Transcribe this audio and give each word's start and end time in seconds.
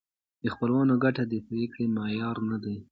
د 0.43 0.45
خپلوانو 0.53 0.93
ګټه 1.03 1.23
د 1.27 1.33
پرېکړې 1.47 1.85
معیار 1.97 2.37
نه 2.49 2.57
دی. 2.63 2.75